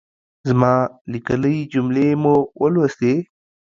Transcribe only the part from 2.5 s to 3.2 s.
ولوستلې؟